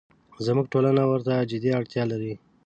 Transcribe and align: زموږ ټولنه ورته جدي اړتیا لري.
زموږ 0.45 0.65
ټولنه 0.73 1.01
ورته 1.11 1.33
جدي 1.51 1.71
اړتیا 1.79 2.03
لري. 2.11 2.33